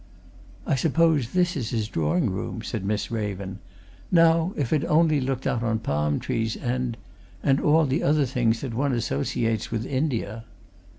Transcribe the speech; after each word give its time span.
"I 0.65 0.73
suppose 0.73 1.29
this 1.33 1.55
is 1.55 1.69
his 1.69 1.87
drawing 1.87 2.31
room," 2.31 2.63
said 2.63 2.83
Miss 2.83 3.11
Raven. 3.11 3.59
"Now, 4.11 4.51
if 4.57 4.73
only 4.85 5.17
it 5.19 5.23
looked 5.23 5.45
out 5.45 5.61
on 5.61 5.77
palm 5.77 6.19
trees, 6.19 6.55
and 6.57 6.97
and 7.43 7.59
all 7.59 7.81
other 8.03 8.25
things 8.25 8.61
that 8.61 8.73
one 8.73 8.93
associates 8.93 9.69
with 9.69 9.85
India." 9.85 10.43